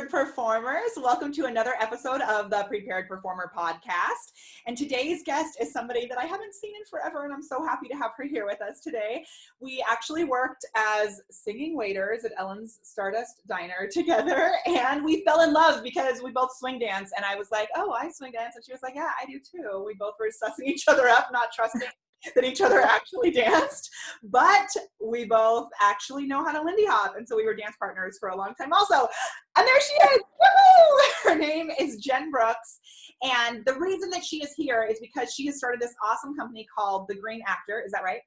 prepared 0.00 0.28
performers. 0.30 0.90
Welcome 0.96 1.30
to 1.32 1.44
another 1.44 1.74
episode 1.78 2.22
of 2.22 2.48
the 2.48 2.64
Prepared 2.68 3.06
Performer 3.06 3.52
podcast. 3.54 4.32
And 4.66 4.76
today's 4.76 5.22
guest 5.24 5.58
is 5.60 5.72
somebody 5.72 6.06
that 6.06 6.18
I 6.18 6.24
haven't 6.24 6.54
seen 6.54 6.72
in 6.74 6.86
forever, 6.88 7.24
and 7.24 7.34
I'm 7.34 7.42
so 7.42 7.62
happy 7.62 7.86
to 7.88 7.94
have 7.94 8.12
her 8.16 8.24
here 8.24 8.46
with 8.46 8.62
us 8.62 8.80
today. 8.80 9.26
We 9.60 9.84
actually 9.86 10.24
worked 10.24 10.64
as 10.74 11.20
singing 11.30 11.76
waiters 11.76 12.24
at 12.24 12.32
Ellen's 12.38 12.78
Stardust 12.82 13.42
Diner 13.46 13.88
together, 13.92 14.52
and 14.66 15.04
we 15.04 15.22
fell 15.24 15.42
in 15.42 15.52
love 15.52 15.82
because 15.82 16.22
we 16.22 16.30
both 16.30 16.56
swing 16.56 16.78
dance. 16.78 17.10
And 17.14 17.24
I 17.26 17.34
was 17.34 17.50
like, 17.50 17.68
Oh, 17.76 17.92
I 17.92 18.10
swing 18.10 18.32
dance. 18.32 18.56
And 18.56 18.64
she 18.64 18.72
was 18.72 18.82
like, 18.82 18.94
Yeah, 18.94 19.10
I 19.20 19.26
do 19.26 19.38
too. 19.38 19.84
We 19.84 19.94
both 19.94 20.14
were 20.18 20.28
sussing 20.28 20.66
each 20.66 20.88
other 20.88 21.08
up, 21.08 21.28
not 21.32 21.52
trusting 21.54 21.82
that 22.34 22.44
each 22.44 22.60
other 22.60 22.80
actually 22.80 23.30
danced, 23.30 23.90
but 24.24 24.68
we 25.04 25.24
both 25.24 25.68
actually 25.80 26.26
know 26.26 26.44
how 26.44 26.52
to 26.52 26.62
Lindy 26.62 26.86
Hop. 26.86 27.16
And 27.16 27.26
so 27.26 27.36
we 27.36 27.44
were 27.44 27.54
dance 27.54 27.76
partners 27.78 28.18
for 28.18 28.30
a 28.30 28.36
long 28.36 28.54
time 28.60 28.72
also. 28.72 29.08
And 29.56 29.66
there 29.66 29.80
she 29.80 29.94
is. 29.94 30.20
Woo! 30.40 31.08
Her 31.30 31.38
name 31.38 31.70
is 31.78 31.96
Jen 31.96 32.30
Brooks. 32.30 32.78
And 33.22 33.62
the 33.66 33.74
reason 33.74 34.10
that 34.10 34.24
she 34.24 34.42
is 34.42 34.52
here 34.56 34.86
is 34.90 34.98
because 35.00 35.34
she 35.34 35.46
has 35.46 35.58
started 35.58 35.80
this 35.80 35.94
awesome 36.04 36.36
company 36.36 36.66
called 36.76 37.06
The 37.08 37.16
Green 37.16 37.42
Actor. 37.46 37.82
Is 37.84 37.92
that 37.92 38.02
right? 38.02 38.20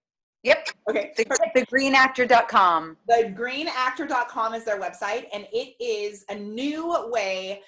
Yep. 0.44 0.68
Okay. 0.90 1.14
The, 1.16 1.26
thegreenactor.com. 1.56 2.98
Thegreenactor.com 3.10 4.54
is 4.54 4.66
their 4.66 4.80
website, 4.80 5.26
and 5.34 5.48
it 5.54 5.74
is 5.82 6.26
a 6.30 6.36
new 6.36 7.10
way 7.10 7.62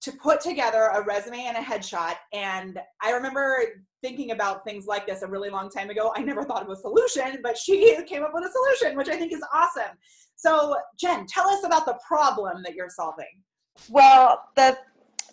to 0.00 0.12
put 0.12 0.40
together 0.40 0.90
a 0.94 1.02
resume 1.02 1.40
and 1.40 1.56
a 1.56 1.60
headshot. 1.60 2.14
And 2.32 2.78
I 3.02 3.10
remember 3.10 3.60
thinking 4.02 4.30
about 4.30 4.64
things 4.64 4.86
like 4.86 5.06
this 5.06 5.22
a 5.22 5.26
really 5.26 5.50
long 5.50 5.70
time 5.70 5.90
ago. 5.90 6.12
I 6.16 6.22
never 6.22 6.44
thought 6.44 6.62
of 6.62 6.68
a 6.68 6.76
solution, 6.76 7.40
but 7.42 7.56
she 7.56 7.96
came 8.06 8.22
up 8.22 8.30
with 8.32 8.44
a 8.44 8.50
solution, 8.50 8.96
which 8.96 9.08
I 9.08 9.16
think 9.16 9.32
is 9.32 9.42
awesome. 9.52 9.96
So, 10.36 10.76
Jen, 10.98 11.26
tell 11.26 11.48
us 11.48 11.64
about 11.64 11.84
the 11.84 11.98
problem 12.06 12.62
that 12.62 12.74
you're 12.74 12.90
solving. 12.90 13.42
Well, 13.88 14.44
the 14.56 14.78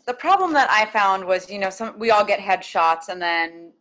the 0.08 0.14
problem 0.14 0.54
that 0.54 0.70
I 0.70 0.86
found 0.92 1.26
was, 1.26 1.50
you 1.50 1.58
know, 1.58 1.72
some 1.72 1.98
we 1.98 2.12
all 2.12 2.24
get 2.24 2.40
headshots 2.40 3.10
and 3.10 3.22
then 3.22 3.72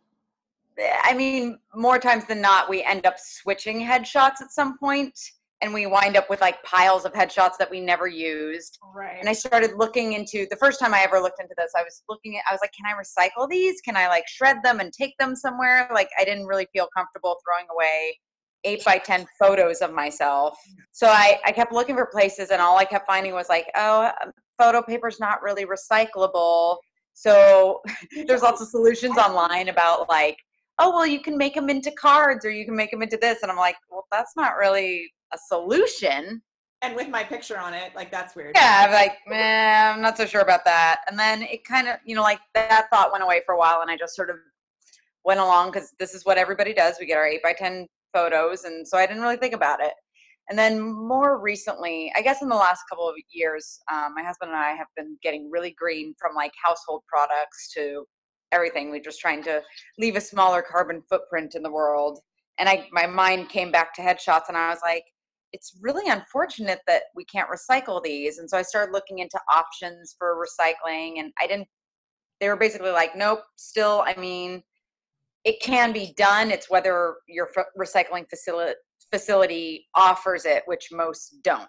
I 1.03 1.13
mean, 1.13 1.59
more 1.73 1.99
times 1.99 2.25
than 2.25 2.41
not 2.41 2.69
we 2.69 2.83
end 2.83 3.05
up 3.05 3.15
switching 3.17 3.79
headshots 3.79 4.41
at 4.41 4.51
some 4.51 4.77
point 4.77 5.17
and 5.61 5.73
we 5.73 5.85
wind 5.85 6.17
up 6.17 6.29
with 6.29 6.41
like 6.41 6.61
piles 6.63 7.05
of 7.05 7.13
headshots 7.13 7.57
that 7.57 7.69
we 7.71 7.79
never 7.79 8.07
used. 8.07 8.77
Right. 8.93 9.17
And 9.19 9.29
I 9.29 9.33
started 9.33 9.71
looking 9.77 10.13
into 10.13 10.45
the 10.49 10.57
first 10.57 10.79
time 10.79 10.93
I 10.93 11.01
ever 11.01 11.19
looked 11.19 11.39
into 11.39 11.55
this, 11.57 11.71
I 11.77 11.83
was 11.83 12.03
looking 12.09 12.37
at 12.37 12.43
I 12.49 12.53
was 12.53 12.59
like, 12.61 12.71
can 12.73 12.85
I 12.85 12.99
recycle 12.99 13.49
these? 13.49 13.79
Can 13.81 13.95
I 13.95 14.07
like 14.07 14.27
shred 14.27 14.57
them 14.63 14.79
and 14.79 14.91
take 14.91 15.17
them 15.17 15.35
somewhere? 15.35 15.87
Like 15.93 16.09
I 16.19 16.25
didn't 16.25 16.45
really 16.45 16.67
feel 16.73 16.87
comfortable 16.95 17.37
throwing 17.45 17.67
away 17.73 18.19
eight 18.65 18.83
by 18.83 18.97
ten 18.97 19.25
photos 19.39 19.81
of 19.81 19.93
myself. 19.93 20.57
So 20.91 21.07
I, 21.07 21.39
I 21.45 21.51
kept 21.51 21.71
looking 21.71 21.95
for 21.95 22.07
places 22.07 22.49
and 22.49 22.61
all 22.61 22.77
I 22.77 22.85
kept 22.85 23.07
finding 23.07 23.33
was 23.33 23.47
like, 23.47 23.67
oh, 23.75 24.11
um, 24.21 24.31
photo 24.57 24.81
paper's 24.81 25.19
not 25.19 25.41
really 25.41 25.65
recyclable. 25.65 26.77
So 27.13 27.81
there's 28.27 28.41
lots 28.41 28.61
of 28.61 28.67
solutions 28.67 29.17
online 29.17 29.69
about 29.69 30.09
like, 30.09 30.37
oh 30.79 30.91
well 30.91 31.07
you 31.07 31.21
can 31.21 31.37
make 31.37 31.55
them 31.55 31.69
into 31.69 31.91
cards 31.91 32.45
or 32.45 32.51
you 32.51 32.65
can 32.65 32.75
make 32.75 32.91
them 32.91 33.01
into 33.01 33.17
this. 33.17 33.41
And 33.41 33.51
I'm 33.51 33.57
like, 33.57 33.77
well 33.89 34.05
that's 34.11 34.33
not 34.35 34.57
really 34.57 35.11
a 35.33 35.37
solution. 35.47 36.41
And 36.81 36.95
with 36.95 37.09
my 37.09 37.23
picture 37.23 37.57
on 37.57 37.73
it, 37.73 37.95
like 37.95 38.11
that's 38.11 38.35
weird. 38.35 38.51
Yeah, 38.55 38.83
I'm 38.85 38.91
like, 38.91 39.17
man, 39.27 39.95
I'm 39.95 40.01
not 40.01 40.17
so 40.17 40.25
sure 40.25 40.41
about 40.41 40.65
that. 40.65 40.99
And 41.09 41.17
then 41.17 41.41
it 41.41 41.63
kind 41.63 41.87
of, 41.87 41.95
you 42.05 42.15
know, 42.15 42.21
like 42.21 42.39
that 42.53 42.87
thought 42.91 43.11
went 43.11 43.23
away 43.23 43.41
for 43.45 43.55
a 43.55 43.57
while, 43.57 43.81
and 43.81 43.89
I 43.89 43.97
just 43.97 44.15
sort 44.15 44.29
of 44.29 44.35
went 45.23 45.39
along 45.39 45.71
because 45.71 45.93
this 45.99 46.13
is 46.13 46.25
what 46.25 46.37
everybody 46.37 46.73
does. 46.73 46.97
We 46.99 47.07
get 47.07 47.17
our 47.17 47.25
eight 47.25 47.41
by 47.41 47.53
ten 47.53 47.87
photos, 48.13 48.65
and 48.65 48.87
so 48.87 48.97
I 48.97 49.07
didn't 49.07 49.23
really 49.23 49.37
think 49.37 49.55
about 49.55 49.81
it. 49.81 49.93
And 50.49 50.59
then 50.59 50.79
more 50.79 51.39
recently, 51.39 52.11
I 52.15 52.21
guess 52.21 52.43
in 52.43 52.49
the 52.49 52.55
last 52.55 52.83
couple 52.87 53.09
of 53.09 53.15
years, 53.31 53.79
um, 53.91 54.13
my 54.15 54.21
husband 54.21 54.51
and 54.51 54.59
I 54.59 54.71
have 54.73 54.87
been 54.95 55.17
getting 55.23 55.49
really 55.49 55.71
green 55.71 56.13
from 56.19 56.35
like 56.35 56.51
household 56.63 57.01
products 57.07 57.73
to 57.73 58.05
everything. 58.55 58.89
We're 58.89 59.01
just 59.01 59.19
trying 59.19 59.43
to 59.43 59.61
leave 59.99 60.15
a 60.15 60.21
smaller 60.21 60.63
carbon 60.63 61.03
footprint 61.09 61.53
in 61.53 61.61
the 61.61 61.71
world. 61.71 62.19
And 62.57 62.67
I, 62.69 62.87
my 62.91 63.05
mind 63.05 63.49
came 63.49 63.71
back 63.71 63.93
to 63.95 64.01
headshots, 64.01 64.47
and 64.47 64.57
I 64.57 64.69
was 64.69 64.79
like, 64.81 65.03
it's 65.51 65.77
really 65.81 66.09
unfortunate 66.09 66.79
that 66.87 67.03
we 67.15 67.25
can't 67.25 67.49
recycle 67.49 68.01
these. 68.01 68.39
And 68.39 68.49
so 68.49 68.57
I 68.57 68.61
started 68.61 68.93
looking 68.93 69.19
into 69.19 69.39
options 69.53 70.15
for 70.17 70.35
recycling, 70.35 71.19
and 71.19 71.31
I 71.39 71.47
didn't. 71.47 71.67
They 72.41 72.49
were 72.49 72.57
basically 72.57 72.91
like, 72.91 73.15
nope. 73.15 73.41
Still, 73.55 74.03
I 74.05 74.19
mean, 74.19 74.63
it 75.43 75.61
can 75.61 75.93
be 75.93 76.13
done. 76.17 76.49
It's 76.49 76.69
whether 76.69 77.15
your 77.27 77.49
recycling 77.77 78.25
facility 79.13 79.85
offers 79.95 80.45
it, 80.45 80.63
which 80.65 80.87
most 80.91 81.37
don't. 81.43 81.67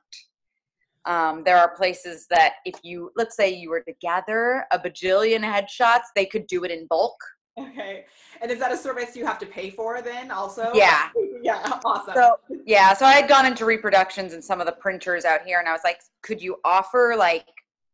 Um, 1.07 1.45
there 1.45 1.57
are 1.57 1.75
places 1.77 2.27
that 2.31 2.55
if 2.65 2.75
you, 2.83 3.11
let's 3.17 3.37
say 3.37 3.55
you 3.55 3.71
were 3.71 3.81
to 3.83 3.93
gather 4.01 4.65
a 4.73 4.79
bajillion 4.79 5.41
headshots, 5.41 6.07
they 6.15 6.27
could 6.27 6.47
do 6.47 6.65
it 6.65 6.71
in 6.71 6.87
bulk 6.89 7.17
Okay. 7.59 8.05
And 8.43 8.51
is 8.51 8.59
that 8.59 8.71
a 8.71 8.77
service 8.77 9.17
you 9.17 9.25
have 9.25 9.39
to 9.39 9.47
pay 9.47 9.71
for 9.71 10.03
then 10.03 10.31
also? 10.31 10.73
Yeah. 10.75 11.09
yeah. 11.43 11.81
Awesome. 11.85 12.15
So 12.15 12.37
yeah, 12.67 12.93
so 12.93 13.07
I 13.07 13.13
had 13.13 13.29
gone 13.29 13.47
into 13.47 13.65
reproductions 13.65 14.35
and 14.35 14.45
some 14.45 14.61
of 14.61 14.67
the 14.67 14.73
printers 14.73 15.25
out 15.25 15.43
here 15.43 15.59
and 15.59 15.69
I 15.69 15.73
was 15.73 15.81
like, 15.83 16.01
could 16.23 16.43
you 16.43 16.57
offer 16.65 17.15
like 17.17 17.47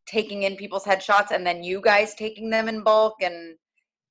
taking 0.07 0.43
in 0.43 0.57
people's 0.57 0.85
headshots 0.85 1.31
and 1.31 1.47
then 1.47 1.63
you 1.63 1.81
guys 1.81 2.15
taking 2.15 2.51
them 2.51 2.69
in 2.69 2.83
bulk? 2.83 3.15
And 3.23 3.55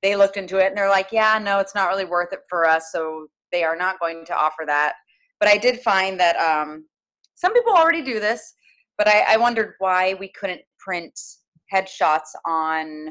they 0.02 0.16
looked 0.16 0.38
into 0.38 0.58
it 0.58 0.68
and 0.68 0.78
they're 0.78 0.90
like, 0.90 1.10
yeah, 1.12 1.38
no, 1.38 1.60
it's 1.60 1.76
not 1.76 1.90
really 1.90 2.06
worth 2.06 2.32
it 2.32 2.42
for 2.48 2.66
us. 2.66 2.92
So 2.94 3.28
they 3.52 3.64
are 3.64 3.76
not 3.76 4.00
going 4.00 4.26
to 4.26 4.36
offer 4.36 4.64
that. 4.68 4.94
But 5.40 5.50
I 5.50 5.58
did 5.58 5.82
find 5.82 6.18
that 6.20 6.38
um, 6.38 6.86
some 7.36 7.54
people 7.54 7.74
already 7.74 8.04
do 8.04 8.22
this, 8.22 8.54
but 8.98 9.08
I, 9.08 9.34
I 9.34 9.38
wondered 9.38 9.76
why 9.80 10.16
we 10.16 10.30
couldn't 10.30 10.62
print 10.80 11.20
headshots 11.74 12.30
on 12.46 13.10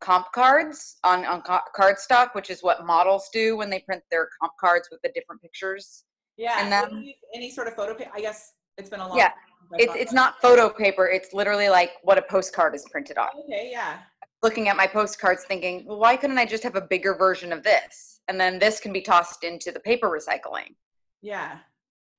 comp 0.00 0.32
cards 0.32 0.96
on, 1.04 1.24
on 1.26 1.42
cardstock, 1.42 2.34
which 2.34 2.50
is 2.50 2.62
what 2.62 2.86
models 2.86 3.28
do 3.32 3.56
when 3.56 3.70
they 3.70 3.80
print 3.80 4.02
their 4.10 4.28
comp 4.40 4.52
cards 4.58 4.88
with 4.90 5.00
the 5.02 5.10
different 5.14 5.40
pictures. 5.42 6.04
Yeah. 6.36 6.56
And 6.58 6.72
then 6.72 7.12
any 7.34 7.50
sort 7.50 7.68
of 7.68 7.74
photo, 7.74 7.94
paper. 7.94 8.10
I 8.14 8.20
guess 8.20 8.52
it's 8.78 8.88
been 8.88 9.00
a 9.00 9.08
long 9.08 9.18
yeah. 9.18 9.32
It's, 9.74 9.94
it's 9.94 10.12
not 10.12 10.40
photo 10.40 10.68
paper. 10.68 11.06
It's 11.06 11.32
literally 11.32 11.68
like 11.68 11.92
what 12.02 12.18
a 12.18 12.22
postcard 12.22 12.74
is 12.74 12.84
printed 12.90 13.18
on. 13.18 13.28
Okay, 13.44 13.68
yeah. 13.70 13.98
Looking 14.42 14.68
at 14.68 14.76
my 14.76 14.86
postcards 14.86 15.44
thinking, 15.44 15.84
well, 15.86 15.98
why 15.98 16.16
couldn't 16.16 16.38
I 16.38 16.46
just 16.46 16.62
have 16.62 16.76
a 16.76 16.80
bigger 16.80 17.14
version 17.14 17.52
of 17.52 17.62
this? 17.62 18.20
And 18.28 18.40
then 18.40 18.58
this 18.58 18.80
can 18.80 18.92
be 18.92 19.02
tossed 19.02 19.44
into 19.44 19.70
the 19.70 19.80
paper 19.80 20.08
recycling. 20.08 20.74
Yeah. 21.20 21.58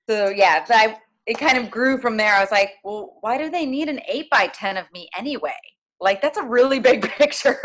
So 0.08 0.30
yeah, 0.30 0.66
I, 0.70 0.98
it 1.28 1.38
kind 1.38 1.58
of 1.58 1.70
grew 1.70 2.00
from 2.00 2.18
there. 2.18 2.36
I 2.36 2.42
was 2.42 2.52
like, 2.52 2.74
well, 2.84 3.18
why 3.22 3.38
do 3.38 3.50
they 3.50 3.66
need 3.66 3.90
an 3.90 4.02
eight 4.08 4.30
by 4.30 4.48
10 4.48 4.78
of 4.78 4.86
me 4.94 5.08
anyway? 5.16 5.54
Like 6.00 6.22
that's 6.22 6.38
a 6.38 6.44
really 6.44 6.80
big 6.80 7.04
picture. 7.18 7.62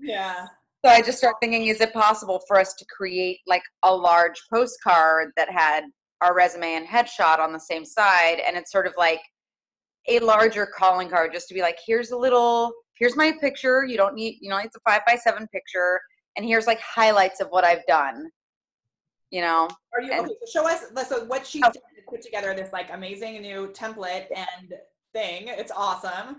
yeah. 0.00 0.46
So 0.84 0.90
I 0.90 1.00
just 1.00 1.18
started 1.18 1.36
thinking, 1.40 1.66
is 1.66 1.80
it 1.80 1.92
possible 1.92 2.42
for 2.48 2.58
us 2.58 2.74
to 2.74 2.84
create 2.86 3.38
like 3.46 3.62
a 3.84 3.94
large 3.94 4.40
postcard 4.52 5.30
that 5.36 5.50
had 5.50 5.84
our 6.20 6.34
resume 6.34 6.74
and 6.74 6.86
headshot 6.86 7.38
on 7.38 7.52
the 7.52 7.60
same 7.60 7.84
side? 7.84 8.40
And 8.46 8.56
it's 8.56 8.72
sort 8.72 8.86
of 8.86 8.94
like 8.96 9.20
a 10.08 10.18
larger 10.18 10.66
calling 10.66 11.08
card 11.08 11.32
just 11.32 11.48
to 11.48 11.54
be 11.54 11.60
like, 11.60 11.78
here's 11.86 12.10
a 12.10 12.16
little, 12.16 12.72
here's 12.98 13.16
my 13.16 13.32
picture. 13.40 13.84
You 13.84 13.96
don't 13.96 14.14
need, 14.14 14.38
you 14.40 14.50
know, 14.50 14.58
it's 14.58 14.76
a 14.76 14.80
five 14.80 15.02
by 15.06 15.16
seven 15.16 15.46
picture. 15.52 16.00
And 16.36 16.44
here's 16.44 16.66
like 16.66 16.80
highlights 16.80 17.40
of 17.40 17.48
what 17.48 17.64
I've 17.64 17.86
done. 17.86 18.28
You 19.30 19.42
know? 19.42 19.68
Are 19.94 20.02
you, 20.02 20.12
and, 20.12 20.26
okay, 20.26 20.34
so 20.46 20.62
show 20.62 20.68
us, 20.68 21.08
so 21.08 21.24
what 21.24 21.46
she's 21.46 21.62
oh. 21.64 21.72
Put 22.12 22.22
together 22.22 22.54
this 22.54 22.72
like 22.72 22.92
amazing 22.92 23.40
new 23.40 23.68
template 23.68 24.26
and 24.36 24.74
thing. 25.14 25.44
It's 25.48 25.72
awesome. 25.74 26.36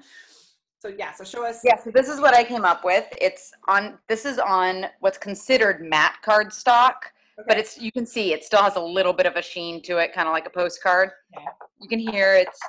So 0.80 0.90
yeah, 0.98 1.14
so 1.14 1.24
show 1.24 1.46
us. 1.46 1.62
Yeah, 1.64 1.78
so 1.84 1.92
this 1.92 2.08
is 2.08 2.20
what 2.22 2.36
I 2.36 2.44
came 2.44 2.64
up 2.64 2.86
with. 2.86 3.06
It's 3.20 3.52
on. 3.68 3.98
This 4.08 4.26
is 4.26 4.38
on 4.38 4.86
what's 5.00 5.18
considered 5.18 5.82
matte 5.82 6.18
cardstock, 6.24 6.96
okay. 7.40 7.46
but 7.48 7.58
it's 7.58 7.80
you 7.80 7.92
can 7.92 8.06
see 8.06 8.34
it 8.34 8.44
still 8.44 8.62
has 8.62 8.76
a 8.76 8.82
little 8.82 9.14
bit 9.14 9.26
of 9.26 9.36
a 9.36 9.42
sheen 9.42 9.82
to 9.84 9.98
it, 9.98 10.14
kind 10.14 10.28
of 10.28 10.34
like 10.34 10.46
a 10.46 10.50
postcard. 10.50 11.10
Yeah. 11.34 11.46
You 11.82 11.88
can 11.88 12.00
hear 12.00 12.36
it's 12.36 12.60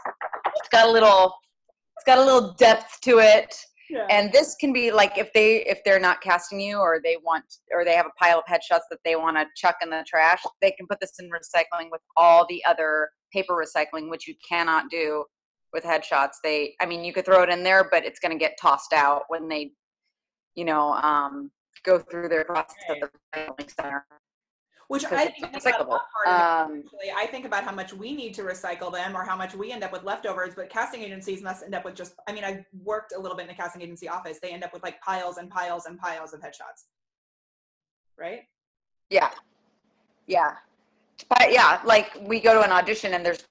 it's 0.57 0.69
got 0.71 0.87
a 0.87 0.91
little 0.91 1.35
it's 1.97 2.05
got 2.05 2.19
a 2.19 2.25
little 2.25 2.53
depth 2.53 3.01
to 3.03 3.19
it. 3.19 3.55
Yeah. 3.95 4.07
And 4.11 4.33
this 4.33 4.57
can 4.57 4.73
be 4.73 4.91
like 4.91 5.19
if 5.19 5.33
they 5.33 5.65
if 5.67 5.79
they're 5.85 6.01
not 6.01 6.21
casting 6.21 6.61
you 6.61 6.79
or 6.79 7.01
they 7.03 7.17
want 7.23 7.45
or 7.73 7.85
they 7.85 7.95
have 7.95 8.07
a 8.07 8.23
pile 8.23 8.39
of 8.39 8.45
headshots 8.45 8.83
that 8.91 8.99
they 9.05 9.15
want 9.15 9.37
to 9.37 9.47
chuck 9.55 9.77
in 9.83 9.91
the 9.91 10.05
trash, 10.07 10.43
they 10.61 10.73
can 10.73 10.89
put 10.89 10.99
this 10.99 11.13
in 11.21 11.31
recycling 11.31 11.91
with 11.93 12.01
all 12.17 12.45
the 12.49 12.63
other 12.65 13.11
paper 13.33 13.55
recycling, 13.55 14.11
which 14.11 14.27
you 14.27 14.35
cannot 14.47 14.91
do 14.91 15.25
with 15.73 15.85
headshots. 15.85 16.35
They 16.43 16.75
i 16.81 16.87
mean 16.87 17.05
you 17.05 17.13
could 17.13 17.25
throw 17.25 17.43
it 17.45 17.51
in 17.51 17.63
there 17.63 17.87
but 17.89 18.05
it's 18.05 18.19
going 18.19 18.33
to 18.33 18.39
get 18.39 18.59
tossed 18.61 18.93
out 18.93 19.23
when 19.29 19.49
they 19.49 19.71
you 20.57 20.65
know 20.65 20.95
um, 20.95 21.53
go 21.85 22.01
through 22.01 22.29
their 22.29 22.45
process 22.45 22.77
at 22.89 23.01
the 23.01 23.11
recycling 23.37 23.71
center 23.81 24.07
which 24.89 25.05
I 25.05 25.29
think 25.29 25.79
about 25.79 26.01
um, 26.27 26.85
I 27.17 27.27
think 27.27 27.45
about 27.45 27.65
how 27.65 27.73
much 27.73 27.93
we 27.93 28.15
need 28.15 28.35
to 28.35 28.43
recycle 28.43 28.93
them 28.93 29.17
or 29.17 29.25
how 29.25 29.37
much 29.37 29.55
we 29.55 29.73
end 29.73 29.83
up 29.83 29.93
with 29.93 30.05
leftovers, 30.05 30.55
but 30.55 30.71
casting 30.71 31.03
agencies 31.03 31.43
must 31.43 31.63
end 31.63 31.75
up 31.75 31.85
with 31.85 31.95
just, 31.95 32.15
I 32.29 32.33
mean, 32.33 32.45
I 32.45 32.65
worked 32.85 33.13
a 33.17 33.21
little 33.21 33.37
bit 33.37 33.43
in 33.43 33.49
the 33.49 33.55
casting 33.55 33.83
agency 33.83 34.09
office. 34.09 34.39
They 34.43 34.51
end 34.51 34.65
up 34.65 34.73
with 34.73 34.83
like 34.83 35.01
piles 35.01 35.39
and 35.39 35.51
piles 35.51 35.87
and 35.87 35.99
piles 35.99 36.33
of 36.33 36.41
headshots. 36.41 36.85
Right? 38.19 38.43
Yeah. 39.11 39.31
Yeah. 40.27 40.53
But 41.29 41.53
yeah, 41.53 41.81
like 41.85 42.17
we 42.23 42.41
go 42.41 42.55
to 42.55 42.63
an 42.63 42.73
audition 42.73 43.15
and 43.15 43.25
there's 43.25 43.45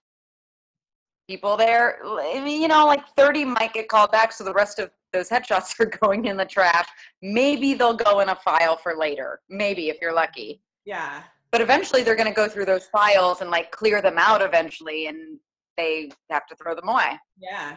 people 1.27 1.56
there. 1.57 2.00
I 2.03 2.41
mean, 2.44 2.62
you 2.62 2.68
know, 2.68 2.85
like 2.85 3.07
30 3.15 3.45
might 3.45 3.74
get 3.74 3.88
called 3.88 4.12
back, 4.12 4.31
so 4.31 4.44
the 4.44 4.53
rest 4.53 4.80
of 4.80 4.91
those 5.12 5.30
headshots 5.30 5.80
are 5.80 5.85
going 5.85 6.25
in 6.25 6.38
the 6.38 6.45
trash. 6.45 6.88
Maybe 7.21 7.74
they'll 7.74 7.95
go 7.95 8.19
in 8.19 8.30
a 8.30 8.35
file 8.35 8.77
for 8.77 8.95
later. 8.95 9.41
Maybe 9.50 9.89
if 9.89 9.97
you're 10.01 10.13
lucky. 10.13 10.62
Yeah. 10.85 11.24
But 11.51 11.62
eventually 11.62 12.03
they're 12.03 12.15
going 12.15 12.27
to 12.27 12.33
go 12.33 12.47
through 12.47 12.65
those 12.65 12.85
files 12.85 13.41
and 13.41 13.50
like 13.50 13.71
clear 13.71 14.01
them 14.01 14.18
out 14.18 14.41
eventually 14.41 15.07
and 15.07 15.38
they 15.77 16.09
have 16.30 16.47
to 16.47 16.56
throw 16.56 16.75
them 16.75 16.89
away. 16.89 17.19
Yeah. 17.39 17.75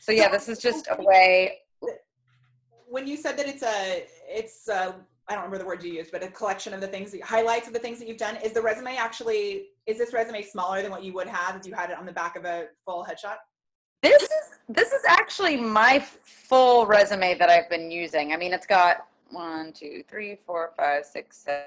So 0.00 0.12
yeah, 0.12 0.28
this 0.28 0.48
is 0.48 0.58
just 0.58 0.88
a 0.90 1.02
way 1.02 1.58
when 2.92 3.06
you 3.06 3.16
said 3.16 3.38
that 3.38 3.48
it's 3.48 3.62
a 3.62 4.04
it's 4.28 4.68
a 4.68 4.94
I 5.28 5.34
don't 5.34 5.44
remember 5.44 5.58
the 5.58 5.64
word 5.64 5.82
you 5.82 5.92
used, 5.92 6.12
but 6.12 6.22
a 6.22 6.28
collection 6.28 6.74
of 6.74 6.80
the 6.80 6.88
things, 6.88 7.12
that, 7.12 7.22
highlights 7.22 7.66
of 7.66 7.72
the 7.72 7.78
things 7.78 7.98
that 8.00 8.08
you've 8.08 8.18
done. 8.18 8.36
Is 8.44 8.52
the 8.52 8.60
resume 8.60 8.96
actually, 8.96 9.68
is 9.86 9.96
this 9.96 10.12
resume 10.12 10.42
smaller 10.42 10.82
than 10.82 10.90
what 10.90 11.04
you 11.04 11.14
would 11.14 11.28
have 11.28 11.56
if 11.56 11.66
you 11.66 11.72
had 11.72 11.90
it 11.90 11.96
on 11.96 12.04
the 12.04 12.12
back 12.12 12.36
of 12.36 12.44
a 12.44 12.66
full 12.84 13.06
headshot? 13.08 13.36
This 14.02 14.22
is 14.22 14.30
this 14.68 14.92
is 14.92 15.02
actually 15.08 15.56
my 15.56 16.00
full 16.00 16.86
resume 16.86 17.38
that 17.38 17.48
I've 17.48 17.70
been 17.70 17.90
using. 17.90 18.32
I 18.32 18.36
mean, 18.36 18.52
it's 18.52 18.66
got 18.66 19.06
one, 19.30 19.72
two, 19.72 20.02
three, 20.08 20.36
four, 20.44 20.72
five, 20.76 21.06
six, 21.06 21.38
seven. 21.38 21.62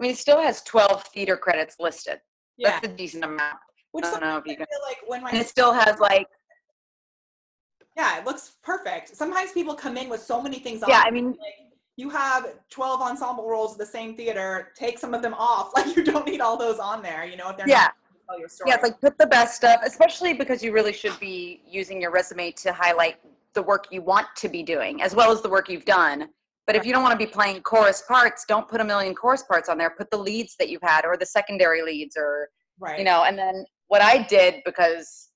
I 0.00 0.02
mean, 0.02 0.12
it 0.12 0.18
still 0.18 0.40
has 0.40 0.62
twelve 0.62 1.04
theater 1.04 1.36
credits 1.36 1.76
listed. 1.78 2.20
Yeah. 2.56 2.70
That's 2.80 2.86
a 2.86 2.96
decent 2.96 3.24
amount. 3.24 3.58
Which 3.92 4.04
I 4.06 4.10
don't 4.12 4.20
know 4.22 4.38
if 4.38 4.46
you 4.46 4.56
can. 4.56 4.66
feel 4.66 4.78
like 4.88 4.98
when 5.06 5.22
my 5.22 5.30
And 5.30 5.38
it 5.38 5.46
still 5.48 5.72
has 5.72 5.98
like 6.00 6.26
yeah, 7.96 8.18
it 8.18 8.24
looks 8.24 8.56
perfect. 8.62 9.14
Sometimes 9.14 9.52
people 9.52 9.74
come 9.74 9.96
in 9.96 10.08
with 10.08 10.22
so 10.22 10.40
many 10.40 10.58
things 10.60 10.82
on. 10.82 10.88
yeah. 10.88 11.02
I 11.04 11.10
mean, 11.10 11.30
like 11.30 11.68
you 11.96 12.08
have 12.08 12.46
12 12.70 13.02
ensemble 13.02 13.46
roles 13.48 13.72
of 13.72 13.78
the 13.78 13.84
same 13.84 14.16
theater 14.16 14.68
take 14.74 14.98
some 14.98 15.12
of 15.12 15.20
them 15.20 15.34
off 15.34 15.70
like 15.76 15.94
you 15.96 16.02
don't 16.02 16.26
need 16.26 16.40
all 16.40 16.56
those 16.56 16.78
on 16.78 17.02
there 17.02 17.26
you 17.26 17.36
know 17.36 17.50
if 17.50 17.58
they're 17.58 17.68
Yeah. 17.68 17.88
not 18.26 18.38
your 18.38 18.48
story 18.48 18.70
Yeah, 18.70 18.76
it's 18.76 18.84
like 18.84 18.98
put 19.02 19.18
the 19.18 19.26
best 19.26 19.54
stuff, 19.56 19.80
especially 19.84 20.32
because 20.32 20.62
you 20.62 20.72
really 20.72 20.94
should 20.94 21.18
be 21.20 21.60
using 21.68 22.00
your 22.00 22.10
resume 22.10 22.52
to 22.52 22.72
highlight 22.72 23.16
the 23.52 23.62
work 23.62 23.88
you 23.90 24.00
want 24.00 24.28
to 24.36 24.48
be 24.48 24.62
doing 24.62 25.02
as 25.02 25.14
well 25.14 25.30
as 25.30 25.42
the 25.42 25.50
work 25.50 25.68
you've 25.68 25.84
done. 25.84 26.28
But 26.70 26.76
if 26.76 26.86
you 26.86 26.92
don't 26.92 27.02
want 27.02 27.18
to 27.18 27.26
be 27.26 27.28
playing 27.28 27.62
chorus 27.62 28.04
parts, 28.06 28.44
don't 28.46 28.68
put 28.68 28.80
a 28.80 28.84
million 28.84 29.12
chorus 29.12 29.42
parts 29.42 29.68
on 29.68 29.76
there. 29.76 29.90
Put 29.90 30.08
the 30.08 30.16
leads 30.16 30.54
that 30.60 30.68
you've 30.68 30.82
had 30.82 31.04
or 31.04 31.16
the 31.16 31.26
secondary 31.26 31.82
leads 31.82 32.16
or, 32.16 32.48
right 32.78 32.96
you 32.96 33.04
know, 33.04 33.24
and 33.24 33.36
then 33.36 33.64
what 33.88 34.00
I 34.00 34.22
did 34.22 34.62
because 34.64 35.30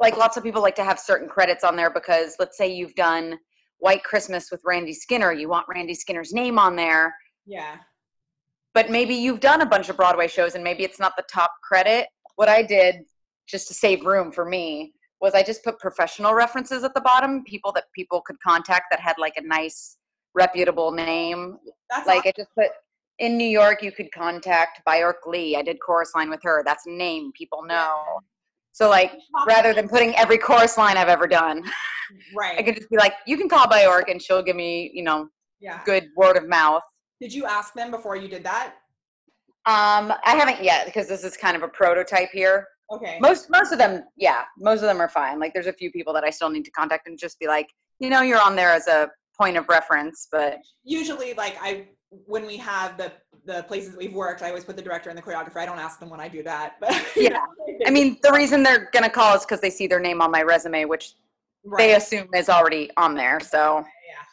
like 0.00 0.16
lots 0.16 0.38
of 0.38 0.42
people 0.42 0.62
like 0.62 0.76
to 0.76 0.82
have 0.82 0.98
certain 0.98 1.28
credits 1.28 1.62
on 1.62 1.76
there 1.76 1.90
because 1.90 2.36
let's 2.38 2.56
say 2.56 2.72
you've 2.72 2.94
done 2.94 3.38
White 3.80 4.02
Christmas 4.02 4.50
with 4.50 4.62
Randy 4.64 4.94
Skinner, 4.94 5.30
you 5.30 5.46
want 5.50 5.66
Randy 5.68 5.92
Skinner's 5.92 6.32
name 6.32 6.58
on 6.58 6.74
there 6.74 7.14
yeah 7.44 7.76
but 8.72 8.88
maybe 8.88 9.14
you've 9.14 9.40
done 9.40 9.60
a 9.60 9.66
bunch 9.66 9.90
of 9.90 9.98
Broadway 9.98 10.26
shows 10.26 10.54
and 10.54 10.64
maybe 10.64 10.84
it's 10.84 10.98
not 10.98 11.16
the 11.18 11.24
top 11.30 11.52
credit. 11.62 12.06
What 12.36 12.48
I 12.48 12.62
did 12.62 13.04
just 13.46 13.68
to 13.68 13.74
save 13.74 14.06
room 14.06 14.32
for 14.32 14.46
me 14.46 14.94
was 15.20 15.34
I 15.34 15.42
just 15.42 15.64
put 15.64 15.78
professional 15.78 16.32
references 16.32 16.82
at 16.84 16.94
the 16.94 17.00
bottom, 17.02 17.44
people 17.44 17.72
that 17.72 17.84
people 17.94 18.22
could 18.22 18.40
contact 18.40 18.86
that 18.90 19.00
had 19.00 19.16
like 19.18 19.34
a 19.36 19.42
nice 19.42 19.97
reputable 20.38 20.90
name. 20.92 21.58
that's 21.90 22.06
Like 22.06 22.26
I 22.26 22.32
just 22.36 22.54
put 22.54 22.68
in 23.18 23.36
New 23.36 23.48
York 23.48 23.82
you 23.82 23.92
could 23.92 24.10
contact 24.12 24.80
Baayork 24.86 25.26
Lee. 25.26 25.56
I 25.56 25.62
did 25.62 25.78
chorus 25.84 26.12
line 26.14 26.30
with 26.30 26.40
her. 26.44 26.62
That's 26.64 26.86
a 26.86 26.90
name 26.90 27.32
people 27.32 27.62
know. 27.64 27.92
So 28.72 28.88
like 28.88 29.12
rather 29.46 29.74
than 29.74 29.88
putting 29.88 30.14
every 30.14 30.38
chorus 30.38 30.78
line 30.78 30.96
I've 30.96 31.08
ever 31.08 31.26
done, 31.26 31.64
right 32.36 32.56
I 32.58 32.62
could 32.62 32.76
just 32.76 32.88
be 32.88 32.96
like, 32.96 33.14
you 33.26 33.36
can 33.36 33.48
call 33.48 33.66
Baayork 33.66 34.10
and 34.10 34.22
she'll 34.22 34.42
give 34.42 34.56
me, 34.56 34.90
you 34.94 35.02
know, 35.02 35.28
yeah 35.60 35.80
good 35.84 36.04
word 36.16 36.36
of 36.36 36.46
mouth. 36.48 36.84
did 37.20 37.34
you 37.34 37.44
ask 37.44 37.74
them 37.74 37.90
before 37.90 38.14
you 38.14 38.28
did 38.28 38.44
that 38.44 38.74
Um, 39.66 40.04
I 40.30 40.36
haven't 40.40 40.62
yet 40.62 40.86
because 40.86 41.08
this 41.08 41.24
is 41.24 41.36
kind 41.36 41.56
of 41.56 41.62
a 41.64 41.68
prototype 41.80 42.30
here. 42.32 42.68
okay 42.92 43.18
Most 43.20 43.50
most 43.50 43.72
of 43.72 43.78
them, 43.78 44.04
yeah, 44.16 44.42
most 44.68 44.80
of 44.82 44.86
them 44.90 45.00
are 45.00 45.08
fine. 45.08 45.40
Like 45.40 45.52
there's 45.54 45.66
a 45.66 45.72
few 45.72 45.90
people 45.90 46.12
that 46.14 46.22
I 46.22 46.30
still 46.30 46.50
need 46.50 46.64
to 46.64 46.70
contact 46.70 47.08
and 47.08 47.18
just 47.18 47.36
be 47.40 47.48
like, 47.48 47.68
you 47.98 48.08
know, 48.12 48.22
you're 48.22 48.40
on 48.40 48.54
there 48.54 48.72
as 48.72 48.86
a 48.86 49.10
point 49.38 49.56
of 49.56 49.68
reference, 49.68 50.28
but 50.30 50.58
usually 50.84 51.34
like 51.34 51.56
i 51.60 51.86
when 52.26 52.46
we 52.46 52.56
have 52.56 52.96
the 52.96 53.12
the 53.44 53.62
places 53.64 53.90
that 53.90 53.98
we've 53.98 54.14
worked 54.14 54.42
i 54.42 54.48
always 54.48 54.64
put 54.64 54.76
the 54.76 54.82
director 54.82 55.10
and 55.10 55.18
the 55.18 55.22
choreographer 55.22 55.56
i 55.56 55.66
don't 55.66 55.78
ask 55.78 56.00
them 56.00 56.08
when 56.08 56.20
i 56.20 56.28
do 56.28 56.42
that 56.42 56.76
but 56.80 56.90
Yeah. 57.16 57.44
I 57.86 57.90
mean, 57.90 58.18
the 58.22 58.32
reason 58.32 58.62
they're 58.62 58.88
gonna 58.92 59.10
call 59.10 59.36
is 59.36 59.42
because 59.44 59.60
they 59.60 59.70
see 59.70 59.86
their 59.86 60.00
name 60.00 60.20
on 60.20 60.30
my 60.30 60.42
resume, 60.42 60.84
which 60.86 61.14
they 61.76 61.94
assume 61.94 62.28
is 62.34 62.48
already 62.48 62.90
on 62.96 63.14
there. 63.14 63.38
So 63.40 63.84
yeah, 64.08 64.24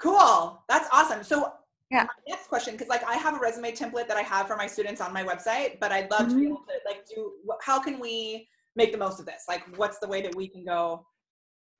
Cool. 0.00 0.62
That's 0.68 0.88
awesome. 0.92 1.22
So 1.24 1.52
Yeah. 1.90 2.04
my 2.04 2.08
next 2.28 2.48
question, 2.48 2.74
because 2.74 2.88
like 2.88 3.04
I 3.04 3.16
have 3.16 3.34
a 3.34 3.38
resume 3.38 3.72
template 3.72 4.06
that 4.08 4.16
I 4.16 4.22
have 4.22 4.46
for 4.46 4.56
my 4.56 4.66
students 4.66 5.00
on 5.00 5.12
my 5.12 5.24
website, 5.24 5.80
but 5.80 5.90
I'd 5.92 6.10
love 6.10 6.28
to 6.28 6.34
be 6.34 6.42
Mhm. 6.42 6.46
able 6.46 6.64
to 6.68 6.74
like 6.86 7.06
do. 7.06 7.32
How 7.62 7.78
can 7.80 7.98
we 7.98 8.48
make 8.76 8.92
the 8.92 8.98
most 8.98 9.18
of 9.20 9.26
this? 9.26 9.44
Like, 9.48 9.62
what's 9.76 9.98
the 9.98 10.08
way 10.08 10.20
that 10.22 10.34
we 10.34 10.46
can 10.48 10.64
go 10.64 11.06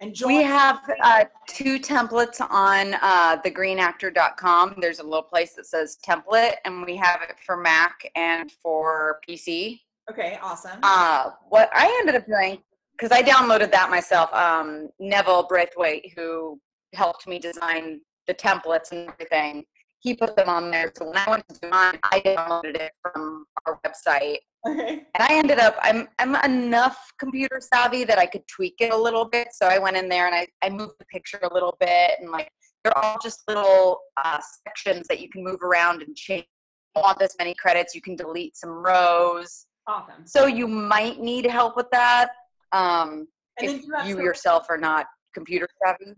and 0.00 0.14
join? 0.14 0.36
we 0.36 0.42
have 0.42 0.80
uh, 1.02 1.24
two 1.48 1.78
templates 1.78 2.40
on 2.40 2.94
uh, 3.00 3.40
thegreenactor.com. 3.42 4.76
There's 4.80 5.00
a 5.00 5.02
little 5.02 5.22
place 5.22 5.54
that 5.54 5.66
says 5.66 5.98
template, 6.06 6.54
and 6.64 6.84
we 6.84 6.96
have 6.96 7.22
it 7.22 7.36
for 7.44 7.56
Mac 7.56 8.10
and 8.14 8.50
for 8.50 9.20
PC. 9.28 9.80
okay. 10.10 10.38
Awesome. 10.42 10.78
Uh, 10.82 11.30
what 11.48 11.70
I 11.72 11.86
ended 12.00 12.16
up 12.16 12.26
doing, 12.26 12.58
because 12.96 13.12
I 13.12 13.22
downloaded 13.22 13.70
that 13.72 13.90
myself, 13.90 14.32
um, 14.34 14.88
Neville 14.98 15.46
Braithwaite, 15.48 16.12
who 16.16 16.60
helped 16.94 17.26
me 17.26 17.38
design 17.38 18.00
the 18.26 18.34
templates 18.34 18.92
and 18.92 19.08
everything, 19.08 19.64
he 20.00 20.14
put 20.14 20.36
them 20.36 20.48
on 20.48 20.70
there. 20.70 20.92
So 20.96 21.06
when 21.06 21.16
I 21.16 21.30
went 21.30 21.48
to 21.48 21.58
do 21.60 21.68
mine, 21.70 21.98
I 22.04 22.20
downloaded 22.20 22.76
it 22.76 22.92
from 23.00 23.46
our 23.66 23.80
website. 23.86 24.38
Okay. 24.66 25.06
And 25.14 25.22
I 25.22 25.34
ended 25.34 25.58
up, 25.58 25.76
I'm, 25.80 26.08
I'm 26.18 26.36
enough 26.50 27.12
computer 27.18 27.60
savvy 27.60 28.04
that 28.04 28.18
I 28.18 28.26
could 28.26 28.46
tweak 28.48 28.74
it 28.80 28.92
a 28.92 28.96
little 28.96 29.24
bit. 29.24 29.48
So 29.52 29.66
I 29.66 29.78
went 29.78 29.96
in 29.96 30.08
there 30.08 30.26
and 30.26 30.34
I, 30.34 30.46
I 30.62 30.70
moved 30.70 30.94
the 30.98 31.04
picture 31.06 31.40
a 31.42 31.52
little 31.52 31.76
bit 31.80 32.12
and 32.20 32.30
like, 32.30 32.48
they're 32.82 32.96
all 32.98 33.18
just 33.22 33.42
little 33.48 33.98
uh, 34.22 34.40
sections 34.66 35.06
that 35.08 35.20
you 35.20 35.28
can 35.30 35.42
move 35.42 35.62
around 35.62 36.02
and 36.02 36.14
change. 36.14 36.46
You 36.94 37.02
want 37.02 37.18
this 37.18 37.34
many 37.38 37.54
credits, 37.54 37.94
you 37.94 38.02
can 38.02 38.14
delete 38.14 38.56
some 38.56 38.70
rows. 38.70 39.66
Awesome. 39.86 40.26
So 40.26 40.46
you 40.46 40.68
might 40.68 41.18
need 41.20 41.46
help 41.46 41.76
with 41.76 41.90
that 41.92 42.28
um, 42.72 43.26
And 43.58 43.70
if 43.70 43.82
you 43.84 43.94
you 44.04 44.22
yourself 44.22 44.66
are 44.68 44.76
not 44.76 45.06
computer 45.32 45.68
savvy. 45.84 46.14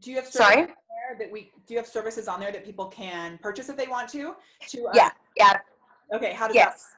do 0.00 0.10
you 0.10 0.16
have 0.16 0.26
services 0.26 0.46
Sorry. 0.46 0.62
on 0.62 0.66
there 0.68 1.18
that 1.18 1.30
we 1.30 1.50
do 1.66 1.74
you 1.74 1.78
have 1.78 1.86
services 1.86 2.28
on 2.28 2.40
there 2.40 2.52
that 2.52 2.64
people 2.64 2.86
can 2.86 3.38
purchase 3.38 3.68
if 3.68 3.76
they 3.76 3.86
want 3.86 4.08
to? 4.10 4.34
To 4.68 4.86
uh, 4.86 4.92
Yeah, 4.94 5.10
yeah, 5.36 5.58
Okay. 6.14 6.32
How 6.32 6.46
does 6.46 6.54
yes. 6.54 6.95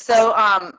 So 0.00 0.34
um, 0.34 0.72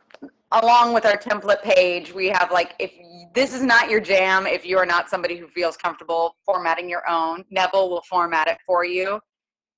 along 0.51 0.93
with 0.93 1.05
our 1.05 1.15
template 1.15 1.61
page, 1.61 2.11
we 2.13 2.27
have 2.29 2.51
like 2.51 2.73
if 2.79 2.91
this 3.35 3.53
is 3.53 3.61
not 3.61 3.89
your 3.89 4.01
jam, 4.01 4.47
if 4.47 4.65
you 4.65 4.77
are 4.79 4.85
not 4.85 5.09
somebody 5.09 5.37
who 5.37 5.47
feels 5.47 5.77
comfortable 5.77 6.35
formatting 6.45 6.89
your 6.89 7.07
own, 7.07 7.45
Neville 7.51 7.89
will 7.89 8.01
format 8.09 8.47
it 8.47 8.57
for 8.65 8.83
you. 8.83 9.19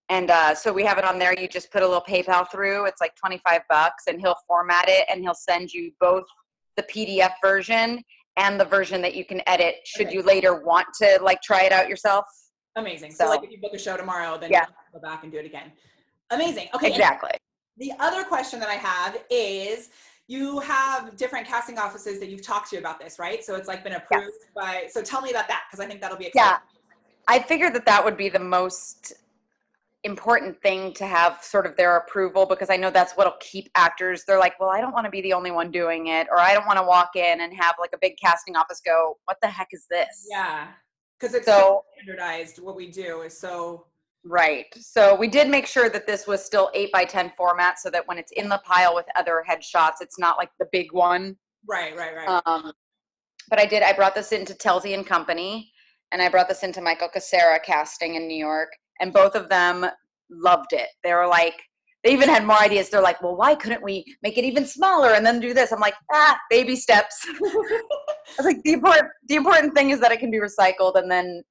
And 0.10 0.32
uh, 0.32 0.56
so 0.56 0.72
we 0.72 0.84
have 0.86 0.98
it 0.98 1.04
on 1.04 1.20
there. 1.20 1.38
You 1.40 1.48
just 1.48 1.72
put 1.72 1.82
a 1.82 1.86
little 1.88 2.04
PayPal 2.08 2.50
through. 2.50 2.86
It's 2.86 3.02
like 3.02 3.16
25 3.16 3.62
bucks, 3.70 4.06
and 4.08 4.20
he'll 4.20 4.36
format 4.48 4.86
it, 4.88 5.06
and 5.10 5.22
he'll 5.22 5.34
send 5.34 5.72
you 5.72 5.92
both 6.00 6.24
the 6.78 6.84
PDF 6.84 7.34
version 7.42 8.02
and 8.38 8.60
the 8.60 8.66
version 8.66 9.02
that 9.02 9.14
you 9.14 9.26
can 9.26 9.42
edit. 9.48 9.76
Should 9.86 10.08
Okay. 10.08 10.16
you 10.16 10.22
later 10.24 10.64
want 10.64 10.88
to 11.02 11.20
like 11.22 11.42
try 11.42 11.64
it 11.64 11.72
out 11.72 11.88
yourself? 11.90 12.26
Amazing. 12.76 13.12
So, 13.12 13.26
So- 13.26 13.30
like 13.30 13.44
if 13.44 13.52
you 13.52 13.60
book 13.60 13.74
a 13.74 13.78
show 13.80 13.98
tomorrow, 13.98 14.38
then 14.38 14.52
Yeah. 14.52 14.62
you 14.62 14.66
have 14.66 14.86
to 14.86 14.92
go 14.94 15.00
back 15.00 15.24
and 15.24 15.32
do 15.32 15.38
it 15.38 15.46
again. 15.46 15.72
Amazing. 16.32 16.70
Okay. 16.74 16.88
Exactly. 16.90 17.32
The 17.78 17.92
other 18.00 18.24
question 18.24 18.60
that 18.60 18.70
I 18.70 18.76
have 18.76 19.18
is 19.30 19.90
you 20.28 20.60
have 20.60 21.18
different 21.18 21.48
casting 21.48 21.78
offices 21.78 22.20
that 22.20 22.30
you've 22.30 22.46
talked 22.46 22.70
to 22.70 22.78
about 22.78 23.00
this, 23.00 23.20
right? 23.20 23.44
So 23.44 23.56
it's 23.56 23.68
like 23.68 23.84
been 23.84 23.94
approved 23.94 24.46
by, 24.56 24.88
so 24.90 25.02
tell 25.02 25.22
me 25.22 25.32
about 25.32 25.48
that 25.48 25.64
because 25.70 25.84
I 25.84 25.88
think 25.88 26.02
that'll 26.02 26.18
be 26.18 26.28
exciting. 26.28 26.52
Yeah. 26.52 26.58
I 27.28 27.40
figured 27.40 27.74
that 27.76 27.86
that 27.86 28.04
would 28.04 28.18
be 28.18 28.30
the 28.30 28.40
most 28.40 29.14
important 30.04 30.62
thing 30.62 30.94
to 30.94 31.06
have 31.06 31.42
sort 31.42 31.66
of 31.66 31.76
their 31.78 31.96
approval 31.96 32.46
because 32.46 32.70
I 32.70 32.76
know 32.76 32.90
that's 32.90 33.14
what'll 33.14 33.38
keep 33.40 33.70
actors. 33.76 34.24
They're 34.26 34.40
like, 34.40 34.60
well, 34.60 34.70
I 34.70 34.82
don't 34.82 34.92
want 34.92 35.06
to 35.06 35.12
be 35.12 35.22
the 35.22 35.34
only 35.34 35.52
one 35.52 35.72
doing 35.72 36.08
it, 36.08 36.28
or 36.30 36.38
I 36.38 36.54
don't 36.54 36.68
want 36.68 36.78
to 36.78 36.84
walk 36.84 37.16
in 37.16 37.42
and 37.42 37.54
have 37.54 37.76
like 37.80 37.92
a 37.94 37.98
big 38.02 38.18
casting 38.18 38.56
office 38.56 38.82
go, 38.86 39.18
what 39.26 39.38
the 39.42 39.48
heck 39.48 39.70
is 39.72 39.86
this? 39.90 40.28
Yeah. 40.30 40.68
Because 41.20 41.34
it's 41.36 41.46
so 41.46 41.58
So, 41.58 41.84
standardized. 41.96 42.60
What 42.62 42.76
we 42.76 42.92
do 42.92 43.22
is 43.22 43.38
so, 43.38 43.86
right. 44.26 44.66
So 44.80 45.16
we 45.16 45.28
did 45.28 45.50
make 45.50 45.68
sure 45.68 45.90
that 45.90 46.08
this 46.08 46.28
was 46.28 46.44
still 46.44 46.70
8 46.74 46.92
by 46.92 47.06
10 47.06 47.34
format 47.38 47.80
so 47.80 47.90
that 47.90 48.08
when 48.08 48.18
it's 48.18 48.32
in 48.34 48.50
the 48.50 48.62
pile 48.66 48.96
with 48.96 49.06
other 49.16 49.44
headshots, 49.50 49.96
it's 50.02 50.20
not 50.20 50.38
like 50.38 50.50
the 50.60 50.68
big 50.72 50.92
one. 50.92 51.36
right, 51.68 51.96
right, 51.96 52.16
right. 52.16 52.42
Um, 52.46 52.74
but 53.50 53.60
I 53.60 53.66
did. 53.66 53.84
I 53.84 53.94
brought 53.94 54.16
this 54.16 54.32
into 54.32 54.54
Telsey 54.54 54.94
and 54.94 55.06
Company, 55.06 55.72
and 56.12 56.22
I 56.22 56.30
brought 56.30 56.48
this 56.48 56.64
into 56.64 56.82
Michael 56.82 57.10
Cassara 57.10 57.62
Casting 57.64 58.16
in 58.16 58.28
New 58.28 58.38
York, 58.38 58.70
and 59.00 59.12
both 59.12 59.36
of 59.36 59.50
them 59.50 59.86
loved 60.30 60.74
it. 60.74 60.88
They 61.04 61.14
were 61.14 61.28
like, 61.28 61.56
they 62.04 62.12
even 62.12 62.30
had 62.30 62.46
more 62.46 62.60
ideas. 62.60 62.90
They're 62.90 63.02
like, 63.02 63.22
well, 63.22 63.36
why 63.36 63.56
couldn't 63.56 63.82
we 63.82 64.04
make 64.22 64.38
it 64.38 64.44
even 64.44 64.66
smaller 64.66 65.14
and 65.14 65.26
then 65.26 65.40
do 65.40 65.54
this? 65.54 65.72
I'm 65.72 65.80
like, 65.80 65.94
ah, 66.12 66.38
baby 66.50 66.76
steps. 66.76 67.16
I 67.30 67.82
was 68.38 68.46
like, 68.46 68.62
the 68.64 68.74
important, 68.74 69.08
the 69.28 69.36
important 69.36 69.74
thing 69.74 69.92
is 69.92 70.00
that 70.02 70.12
it 70.12 70.20
can 70.20 70.32
be 70.32 70.40
recycled, 70.40 70.96
and 70.96 71.10
then 71.10 71.44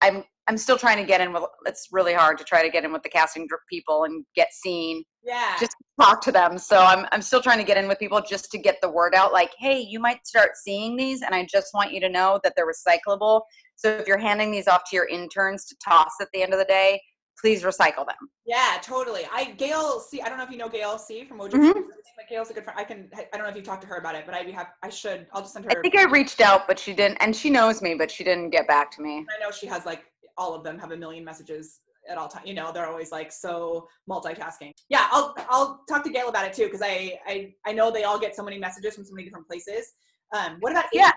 I'm 0.00 0.24
I'm 0.50 0.56
still 0.56 0.76
trying 0.76 0.96
to 0.96 1.04
get 1.04 1.20
in 1.20 1.32
with. 1.32 1.44
It's 1.64 1.86
really 1.92 2.12
hard 2.12 2.36
to 2.38 2.44
try 2.44 2.60
to 2.64 2.70
get 2.70 2.84
in 2.84 2.92
with 2.92 3.04
the 3.04 3.08
casting 3.08 3.46
people 3.70 4.02
and 4.02 4.24
get 4.34 4.48
seen 4.52 5.04
yeah. 5.22 5.56
just 5.60 5.76
talk 6.00 6.20
to 6.22 6.32
them. 6.32 6.58
So 6.58 6.78
I'm 6.78 7.06
I'm 7.12 7.22
still 7.22 7.40
trying 7.40 7.58
to 7.58 7.64
get 7.64 7.76
in 7.76 7.86
with 7.86 8.00
people 8.00 8.20
just 8.20 8.50
to 8.50 8.58
get 8.58 8.80
the 8.80 8.90
word 8.90 9.14
out. 9.14 9.32
Like, 9.32 9.50
hey, 9.58 9.78
you 9.78 10.00
might 10.00 10.26
start 10.26 10.50
seeing 10.56 10.96
these, 10.96 11.22
and 11.22 11.34
I 11.34 11.46
just 11.50 11.68
want 11.72 11.92
you 11.92 12.00
to 12.00 12.08
know 12.08 12.40
that 12.42 12.54
they're 12.56 12.66
recyclable. 12.66 13.42
So 13.76 13.90
if 13.90 14.08
you're 14.08 14.18
handing 14.18 14.50
these 14.50 14.66
off 14.66 14.82
to 14.90 14.96
your 14.96 15.06
interns 15.06 15.66
to 15.66 15.76
toss 15.84 16.12
at 16.20 16.28
the 16.32 16.42
end 16.42 16.52
of 16.52 16.58
the 16.58 16.64
day, 16.64 17.00
please 17.40 17.62
recycle 17.62 18.06
them. 18.06 18.16
Yeah, 18.44 18.78
totally. 18.82 19.22
I 19.32 19.52
Gail 19.52 20.00
C. 20.00 20.20
I 20.20 20.28
don't 20.28 20.38
know 20.38 20.44
if 20.44 20.50
you 20.50 20.58
know 20.58 20.68
Gail 20.68 20.98
C. 20.98 21.24
from 21.24 21.38
Mojo. 21.38 21.52
Mm-hmm. 21.52 21.80
But 22.16 22.28
Gail's 22.28 22.50
a 22.50 22.54
good 22.54 22.64
friend. 22.64 22.78
I 22.78 22.84
can. 22.84 23.08
I 23.14 23.36
don't 23.36 23.44
know 23.44 23.50
if 23.50 23.56
you 23.56 23.62
talked 23.62 23.82
to 23.82 23.88
her 23.88 23.96
about 23.96 24.14
it, 24.14 24.24
but 24.26 24.34
I'd 24.34 24.46
be 24.46 24.52
happy. 24.52 24.70
I 24.82 24.90
should. 24.90 25.26
I'll 25.32 25.42
just 25.42 25.54
send 25.54 25.64
her. 25.66 25.70
I 25.70 25.80
think 25.80 25.96
I 25.96 26.04
reached 26.04 26.40
out, 26.40 26.66
but 26.66 26.78
she 26.78 26.92
didn't, 26.92 27.18
and 27.18 27.34
she 27.34 27.50
knows 27.50 27.80
me, 27.80 27.94
but 27.94 28.10
she 28.10 28.24
didn't 28.24 28.50
get 28.50 28.66
back 28.66 28.90
to 28.92 29.02
me. 29.02 29.24
I 29.36 29.42
know 29.42 29.50
she 29.50 29.66
has 29.66 29.86
like 29.86 30.04
all 30.40 30.54
of 30.54 30.64
them 30.64 30.78
have 30.78 30.90
a 30.90 30.96
million 30.96 31.22
messages 31.22 31.80
at 32.08 32.16
all 32.16 32.26
time. 32.26 32.42
You 32.46 32.54
know, 32.54 32.72
they're 32.72 32.88
always 32.88 33.12
like 33.12 33.30
so 33.30 33.86
multitasking. 34.08 34.72
Yeah, 34.88 35.06
I'll 35.12 35.34
I'll 35.50 35.82
talk 35.88 36.02
to 36.04 36.10
Gail 36.10 36.28
about 36.28 36.46
it 36.46 36.54
too 36.54 36.64
because 36.64 36.82
I, 36.82 37.18
I 37.26 37.52
I 37.66 37.72
know 37.72 37.90
they 37.90 38.04
all 38.04 38.18
get 38.18 38.34
so 38.34 38.42
many 38.42 38.58
messages 38.58 38.94
from 38.94 39.04
so 39.04 39.12
many 39.12 39.24
different 39.24 39.46
places. 39.46 39.92
Um, 40.34 40.56
what 40.60 40.72
about 40.72 40.86
yeah? 40.92 41.12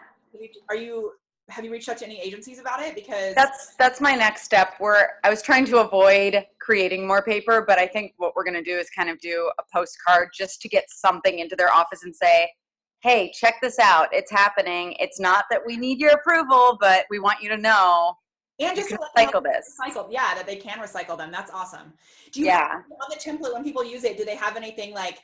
Are 0.69 0.75
you 0.75 1.13
have 1.49 1.63
you 1.63 1.71
reached 1.71 1.89
out 1.89 1.97
to 1.97 2.05
any 2.05 2.19
agencies 2.19 2.59
about 2.59 2.81
it? 2.81 2.95
Because 2.95 3.33
that's 3.33 3.75
that's 3.75 4.01
my 4.01 4.13
next 4.13 4.43
step. 4.43 4.75
Where 4.79 5.19
I 5.23 5.29
was 5.29 5.41
trying 5.41 5.65
to 5.65 5.77
avoid 5.79 6.45
creating 6.59 7.07
more 7.07 7.21
paper, 7.23 7.63
but 7.65 7.79
I 7.79 7.87
think 7.87 8.13
what 8.17 8.35
we're 8.35 8.45
gonna 8.45 8.63
do 8.63 8.77
is 8.77 8.89
kind 8.89 9.09
of 9.09 9.19
do 9.19 9.49
a 9.57 9.63
postcard 9.73 10.29
just 10.37 10.61
to 10.61 10.67
get 10.67 10.85
something 10.89 11.39
into 11.39 11.55
their 11.55 11.71
office 11.71 12.03
and 12.03 12.13
say, 12.13 12.51
"Hey, 13.01 13.31
check 13.33 13.55
this 13.61 13.79
out. 13.79 14.09
It's 14.11 14.31
happening. 14.31 14.95
It's 14.99 15.19
not 15.19 15.45
that 15.49 15.61
we 15.65 15.77
need 15.77 15.99
your 15.99 16.11
approval, 16.11 16.77
but 16.79 17.05
we 17.09 17.19
want 17.19 17.41
you 17.41 17.49
to 17.49 17.57
know." 17.57 18.17
And 18.59 18.75
just 18.75 18.91
recycle 18.91 19.43
this. 19.43 19.75
Recycle, 19.81 20.07
yeah, 20.11 20.35
that 20.35 20.45
they 20.45 20.55
can 20.55 20.77
recycle 20.77 21.17
them. 21.17 21.31
That's 21.31 21.51
awesome. 21.51 21.93
Do 22.31 22.39
you 22.39 22.47
yeah. 22.47 22.69
Have, 22.69 22.83
on 22.91 23.09
the 23.09 23.15
template 23.15 23.53
when 23.53 23.63
people 23.63 23.83
use 23.83 24.03
it? 24.03 24.17
Do 24.17 24.25
they 24.25 24.35
have 24.35 24.55
anything 24.55 24.93
like? 24.93 25.19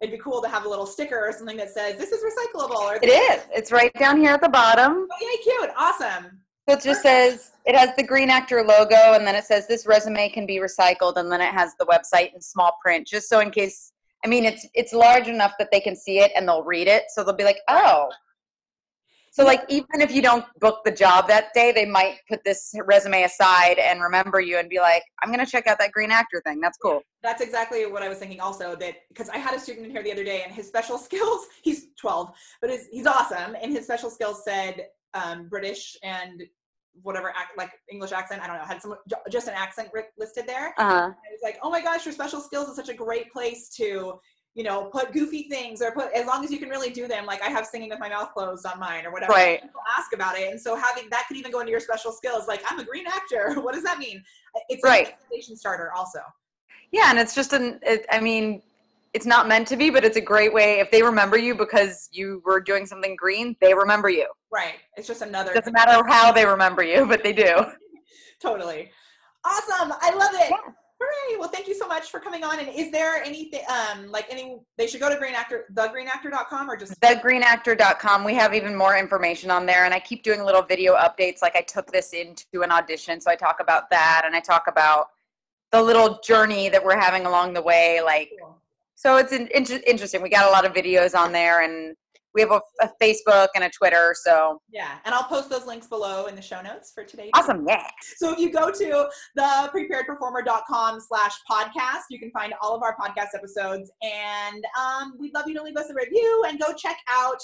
It'd 0.00 0.12
be 0.12 0.18
cool 0.18 0.42
to 0.42 0.48
have 0.48 0.64
a 0.64 0.68
little 0.68 0.86
sticker 0.86 1.16
or 1.16 1.32
something 1.32 1.56
that 1.58 1.70
says 1.70 1.96
this 1.96 2.10
is 2.10 2.22
recyclable. 2.24 2.74
Or 2.74 2.96
it 2.96 3.06
is. 3.06 3.42
It's 3.52 3.70
right 3.70 3.92
down 3.94 4.18
here 4.18 4.32
at 4.32 4.40
the 4.40 4.48
bottom. 4.48 5.06
Oh, 5.10 5.16
yeah, 5.20 5.42
cute. 5.42 5.70
Awesome. 5.76 6.40
So 6.68 6.76
it 6.76 6.82
just 6.82 7.02
says 7.02 7.52
it 7.66 7.76
has 7.76 7.90
the 7.96 8.02
Green 8.02 8.30
Actor 8.30 8.62
logo, 8.62 9.14
and 9.14 9.26
then 9.26 9.34
it 9.34 9.44
says 9.44 9.68
this 9.68 9.86
resume 9.86 10.28
can 10.30 10.46
be 10.46 10.58
recycled, 10.58 11.16
and 11.16 11.30
then 11.30 11.40
it 11.40 11.52
has 11.52 11.74
the 11.78 11.86
website 11.86 12.34
in 12.34 12.40
small 12.40 12.78
print, 12.82 13.06
just 13.06 13.28
so 13.28 13.40
in 13.40 13.50
case. 13.50 13.92
I 14.24 14.28
mean, 14.28 14.44
it's 14.44 14.66
it's 14.74 14.92
large 14.92 15.26
enough 15.26 15.52
that 15.58 15.68
they 15.72 15.80
can 15.80 15.96
see 15.96 16.20
it 16.20 16.30
and 16.36 16.46
they'll 16.46 16.62
read 16.62 16.86
it, 16.86 17.04
so 17.08 17.24
they'll 17.24 17.34
be 17.34 17.44
like, 17.44 17.58
"Oh, 17.68 18.08
so 19.32 19.46
like 19.46 19.64
even 19.70 20.02
if 20.02 20.12
you 20.12 20.20
don't 20.20 20.44
book 20.60 20.80
the 20.84 20.90
job 20.90 21.26
that 21.28 21.54
day, 21.54 21.72
they 21.72 21.86
might 21.86 22.18
put 22.28 22.44
this 22.44 22.74
resume 22.84 23.22
aside 23.22 23.78
and 23.78 24.02
remember 24.02 24.40
you 24.40 24.58
and 24.58 24.68
be 24.68 24.78
like, 24.78 25.02
I'm 25.22 25.30
gonna 25.30 25.46
check 25.46 25.66
out 25.66 25.78
that 25.78 25.90
green 25.90 26.10
actor 26.10 26.42
thing. 26.44 26.60
That's 26.60 26.76
cool. 26.76 27.00
That's 27.22 27.40
exactly 27.40 27.86
what 27.86 28.02
I 28.02 28.10
was 28.10 28.18
thinking 28.18 28.40
also 28.40 28.76
that 28.76 28.94
because 29.08 29.30
I 29.30 29.38
had 29.38 29.54
a 29.54 29.58
student 29.58 29.86
in 29.86 29.90
here 29.90 30.02
the 30.02 30.12
other 30.12 30.22
day 30.22 30.42
and 30.44 30.52
his 30.52 30.68
special 30.68 30.98
skills, 31.06 31.46
he's 31.62 31.86
12, 31.98 32.30
but 32.60 32.68
his, 32.68 32.88
he's 32.92 33.06
awesome. 33.06 33.56
And 33.60 33.72
his 33.72 33.84
special 33.84 34.10
skills 34.10 34.44
said 34.44 34.88
um, 35.14 35.48
British 35.48 35.96
and 36.02 36.42
whatever 37.00 37.32
like 37.56 37.70
English 37.90 38.12
accent. 38.12 38.42
I 38.42 38.46
don't 38.46 38.58
know, 38.58 38.64
had 38.64 38.82
some 38.82 38.96
just 39.30 39.48
an 39.48 39.54
accent 39.54 39.88
listed 40.18 40.44
there. 40.46 40.74
Uh-huh. 40.76 41.08
I 41.08 41.32
was 41.32 41.40
like, 41.42 41.58
oh 41.62 41.70
my 41.70 41.80
gosh, 41.80 42.04
your 42.04 42.12
special 42.12 42.40
skills 42.40 42.68
is 42.68 42.76
such 42.76 42.90
a 42.90 42.94
great 42.94 43.32
place 43.32 43.70
to 43.76 44.20
you 44.54 44.64
know, 44.64 44.84
put 44.84 45.12
goofy 45.12 45.44
things 45.44 45.80
or 45.80 45.92
put 45.92 46.12
as 46.12 46.26
long 46.26 46.44
as 46.44 46.50
you 46.50 46.58
can 46.58 46.68
really 46.68 46.90
do 46.90 47.08
them. 47.08 47.24
Like 47.24 47.42
I 47.42 47.48
have 47.48 47.66
singing 47.66 47.88
with 47.88 47.98
my 47.98 48.08
mouth 48.08 48.32
closed 48.34 48.66
on 48.66 48.78
mine 48.78 49.06
or 49.06 49.12
whatever. 49.12 49.32
Right. 49.32 49.62
People 49.62 49.80
ask 49.96 50.12
about 50.12 50.38
it, 50.38 50.50
and 50.50 50.60
so 50.60 50.76
having 50.76 51.08
that 51.10 51.24
could 51.26 51.36
even 51.36 51.50
go 51.50 51.60
into 51.60 51.70
your 51.70 51.80
special 51.80 52.12
skills. 52.12 52.46
Like 52.48 52.62
I'm 52.68 52.78
a 52.78 52.84
green 52.84 53.06
actor. 53.06 53.54
what 53.60 53.74
does 53.74 53.84
that 53.84 53.98
mean? 53.98 54.22
It's 54.68 54.84
right. 54.84 55.08
a 55.08 55.10
conversation 55.12 55.56
starter 55.56 55.90
also. 55.96 56.18
Yeah, 56.90 57.10
and 57.10 57.18
it's 57.18 57.34
just 57.34 57.54
an. 57.54 57.80
It, 57.82 58.04
I 58.10 58.20
mean, 58.20 58.62
it's 59.14 59.24
not 59.24 59.48
meant 59.48 59.66
to 59.68 59.76
be, 59.76 59.88
but 59.88 60.04
it's 60.04 60.16
a 60.16 60.22
great 60.22 60.52
way. 60.52 60.80
If 60.80 60.90
they 60.90 61.02
remember 61.02 61.38
you 61.38 61.54
because 61.54 62.08
you 62.12 62.42
were 62.44 62.60
doing 62.60 62.84
something 62.84 63.16
green, 63.16 63.56
they 63.60 63.72
remember 63.72 64.10
you. 64.10 64.26
Right. 64.50 64.74
It's 64.96 65.08
just 65.08 65.22
another. 65.22 65.54
Doesn't 65.54 65.72
matter 65.72 66.06
how 66.06 66.30
they 66.30 66.44
remember 66.44 66.82
you, 66.82 67.06
but 67.06 67.22
they 67.22 67.32
do. 67.32 67.64
totally. 68.40 68.90
Awesome. 69.44 69.92
I 70.00 70.14
love 70.14 70.34
it. 70.34 70.50
Yeah. 70.50 70.72
Hooray! 71.02 71.38
Well, 71.38 71.48
thank 71.48 71.66
you 71.66 71.74
so 71.74 71.86
much 71.86 72.10
for 72.10 72.20
coming 72.20 72.44
on. 72.44 72.58
And 72.58 72.68
is 72.68 72.90
there 72.90 73.22
anything, 73.22 73.62
um, 73.68 74.10
like 74.10 74.26
any, 74.30 74.58
they 74.78 74.86
should 74.86 75.00
go 75.00 75.08
to 75.08 75.16
Green 75.16 75.34
Actor, 75.34 75.66
thegreenactor.com 75.74 76.70
or 76.70 76.76
just 76.76 77.00
thegreenactor.com. 77.00 78.24
We 78.24 78.34
have 78.34 78.54
even 78.54 78.76
more 78.76 78.96
information 78.96 79.50
on 79.50 79.66
there. 79.66 79.84
And 79.84 79.92
I 79.92 80.00
keep 80.00 80.22
doing 80.22 80.44
little 80.44 80.62
video 80.62 80.94
updates. 80.94 81.42
Like 81.42 81.56
I 81.56 81.62
took 81.62 81.90
this 81.90 82.12
into 82.12 82.62
an 82.62 82.70
audition. 82.70 83.20
So 83.20 83.30
I 83.30 83.36
talk 83.36 83.58
about 83.60 83.90
that 83.90 84.22
and 84.24 84.34
I 84.34 84.40
talk 84.40 84.64
about 84.68 85.08
the 85.72 85.82
little 85.82 86.20
journey 86.22 86.68
that 86.68 86.84
we're 86.84 86.98
having 86.98 87.26
along 87.26 87.54
the 87.54 87.62
way. 87.62 88.00
Like, 88.04 88.30
cool. 88.40 88.58
so 88.94 89.16
it's 89.16 89.32
an, 89.32 89.48
interesting. 89.48 90.22
We 90.22 90.28
got 90.28 90.46
a 90.46 90.50
lot 90.50 90.64
of 90.64 90.72
videos 90.72 91.18
on 91.18 91.32
there 91.32 91.62
and 91.62 91.96
we 92.34 92.40
have 92.40 92.50
a, 92.50 92.60
a, 92.80 92.90
Facebook 93.02 93.48
and 93.54 93.64
a 93.64 93.70
Twitter. 93.70 94.14
So 94.24 94.60
yeah, 94.70 94.98
and 95.04 95.14
I'll 95.14 95.24
post 95.24 95.50
those 95.50 95.66
links 95.66 95.86
below 95.86 96.26
in 96.26 96.34
the 96.34 96.42
show 96.42 96.60
notes 96.62 96.92
for 96.94 97.04
today. 97.04 97.30
Awesome, 97.34 97.64
yeah. 97.68 97.86
So 98.16 98.32
if 98.32 98.38
you 98.38 98.50
go 98.50 98.70
to 98.70 99.08
the 99.36 99.70
preparedperformer.com 99.74 101.00
slash 101.00 101.32
podcast, 101.50 102.02
you 102.10 102.18
can 102.18 102.30
find 102.30 102.54
all 102.60 102.74
of 102.74 102.82
our 102.82 102.96
podcast 102.96 103.34
episodes. 103.34 103.90
And 104.02 104.64
um, 104.80 105.14
we'd 105.18 105.34
love 105.34 105.46
you 105.46 105.54
to 105.54 105.62
leave 105.62 105.76
us 105.76 105.90
a 105.90 105.94
review 105.94 106.44
and 106.48 106.58
go 106.58 106.72
check 106.74 106.98
out 107.10 107.38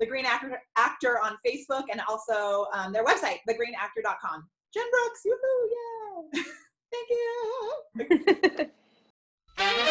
the 0.00 0.06
Green 0.06 0.26
Actor, 0.26 0.60
Actor 0.76 1.20
on 1.20 1.36
Facebook 1.46 1.84
and 1.90 2.00
also 2.08 2.66
um, 2.74 2.92
their 2.92 3.04
website, 3.04 3.38
thegreenactor.com. 3.48 4.48
Jen 4.72 4.84
Brooks, 4.90 5.20
yoo-hoo, 5.24 5.70
yeah. 6.34 6.42
Thank 6.90 7.08
you. 8.58 8.70